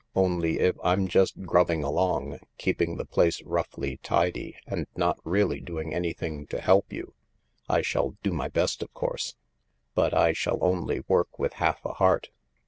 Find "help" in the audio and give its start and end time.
6.59-6.91